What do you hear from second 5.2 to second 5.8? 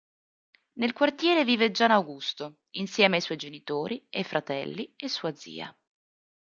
zia.